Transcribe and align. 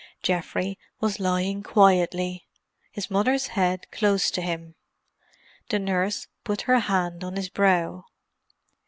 Geoffrey 0.23 0.79
was 0.99 1.19
lying 1.19 1.61
quietly, 1.61 2.47
his 2.91 3.11
mother's 3.11 3.49
head 3.53 3.85
close 3.91 4.31
to 4.31 4.41
him. 4.41 4.73
The 5.69 5.77
nurse 5.77 6.25
put 6.43 6.61
her 6.61 6.79
hand 6.79 7.23
on 7.23 7.35
his 7.35 7.49
brow. 7.49 8.05